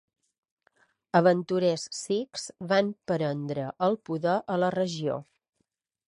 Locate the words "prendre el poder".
3.11-4.33